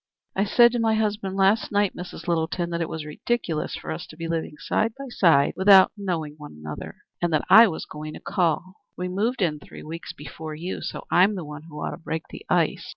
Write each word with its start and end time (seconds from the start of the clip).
"I 0.35 0.45
said 0.45 0.71
to 0.71 0.79
my 0.79 0.95
husband 0.95 1.35
last 1.35 1.71
night, 1.71 1.95
Mrs. 1.95 2.27
Littleton, 2.27 2.71
that 2.71 2.81
it 2.81 2.89
was 2.89 3.05
ridiculous 3.05 3.75
for 3.75 3.91
us 3.91 4.07
to 4.07 4.17
be 4.17 4.27
living 4.27 4.57
side 4.57 4.93
by 4.97 5.09
side 5.09 5.53
without 5.55 5.91
knowing 5.95 6.33
one 6.39 6.53
another, 6.57 7.03
and 7.21 7.31
that 7.33 7.45
I 7.51 7.67
was 7.67 7.85
going 7.85 8.15
to 8.15 8.19
call. 8.19 8.77
We 8.97 9.07
moved 9.07 9.43
in 9.43 9.59
three 9.59 9.83
weeks 9.83 10.11
before 10.11 10.55
you, 10.55 10.81
so 10.81 11.03
I'm 11.11 11.35
the 11.35 11.45
one 11.45 11.61
who 11.69 11.79
ought 11.79 11.91
to 11.91 11.97
break 11.97 12.23
the 12.31 12.43
ice. 12.49 12.89